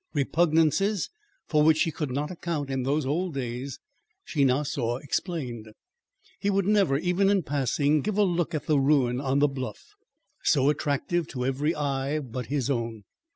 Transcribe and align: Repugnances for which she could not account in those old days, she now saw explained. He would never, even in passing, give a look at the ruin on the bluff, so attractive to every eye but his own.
Repugnances 0.15 1.11
for 1.45 1.61
which 1.63 1.77
she 1.77 1.91
could 1.91 2.09
not 2.09 2.31
account 2.31 2.71
in 2.71 2.81
those 2.81 3.05
old 3.05 3.35
days, 3.35 3.77
she 4.23 4.43
now 4.43 4.63
saw 4.63 4.97
explained. 4.97 5.69
He 6.39 6.49
would 6.49 6.65
never, 6.65 6.97
even 6.97 7.29
in 7.29 7.43
passing, 7.43 8.01
give 8.01 8.17
a 8.17 8.23
look 8.23 8.55
at 8.55 8.65
the 8.65 8.79
ruin 8.79 9.21
on 9.21 9.37
the 9.37 9.47
bluff, 9.47 9.93
so 10.41 10.71
attractive 10.71 11.27
to 11.27 11.45
every 11.45 11.75
eye 11.75 12.17
but 12.19 12.47
his 12.47 12.67
own. 12.67 13.03